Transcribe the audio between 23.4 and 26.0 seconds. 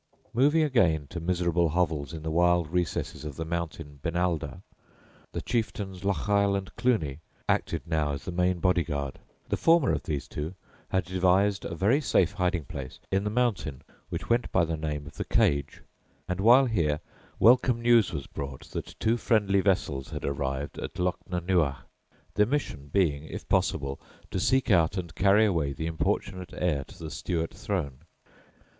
possible, to seek out and carry away the